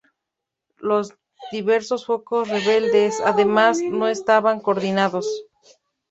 Los 0.79 1.13
diversos 1.51 2.07
focos 2.07 2.49
rebeldes, 2.49 3.21
además, 3.23 3.79
no 3.83 4.07
estaban 4.07 4.59
coordinados. 4.59 5.45